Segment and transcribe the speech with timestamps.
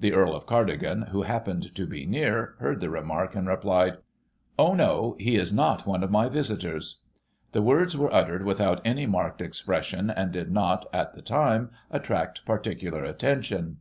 [0.00, 3.96] The Earl of Cardigan, who happened to be near, heard the remark, and replied,"
[4.58, 6.98] Oh, no; he js not one of my visitors."
[7.52, 12.44] The words were uttered without any marked expression, and did not, at the time, attract
[12.44, 13.78] particular attention.